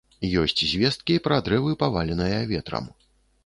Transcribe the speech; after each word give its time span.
Ёсць 0.43 0.61
звесткі 0.71 1.19
і 1.19 1.23
пра 1.27 1.39
дрэвы, 1.49 1.77
паваленыя 1.87 2.43
ветрам. 2.57 2.93